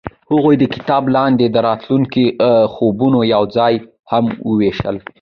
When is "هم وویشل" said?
4.11-4.97